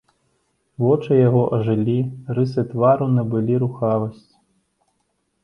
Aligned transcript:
Вочы 0.83 1.17
яго 1.27 1.43
ажылі, 1.57 1.97
рысы 2.39 2.65
твару 2.73 3.05
набылі 3.19 3.53
рухавасць. 3.67 4.27